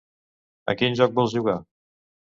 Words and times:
A 0.73 0.75
quin 0.79 0.97
joc 1.01 1.15
vols 1.19 1.37
jugar? 1.39 1.57